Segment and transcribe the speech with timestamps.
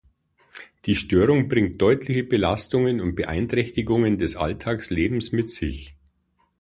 [0.87, 5.95] Die Störung bringt deutliche Belastungen und Beeinträchtigungen des Alltagslebens mit sich.